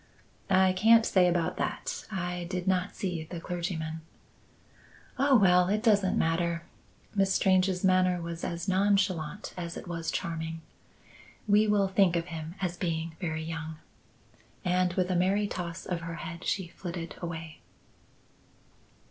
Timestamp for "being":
12.77-13.15